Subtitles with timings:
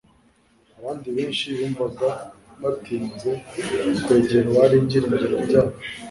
[0.79, 2.09] Abandi benshi bumvaga
[2.61, 3.31] batinze
[4.03, 5.75] kwegera Uwari ibyiringiro byabo